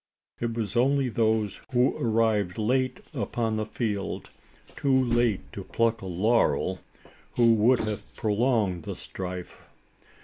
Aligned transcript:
It 0.39 0.55
was 0.55 0.75
only 0.75 1.09
those 1.09 1.61
who 1.71 1.95
arrived 1.95 2.57
late 2.57 3.01
upon 3.13 3.55
the 3.57 3.67
field 3.67 4.31
too 4.75 4.91
late 5.03 5.53
to 5.53 5.63
pluck 5.63 6.01
a 6.01 6.07
laurel 6.07 6.79
who 7.35 7.53
would 7.53 7.81
have 7.81 8.11
prolonged 8.15 8.81
the 8.81 8.95
strife. 8.95 9.61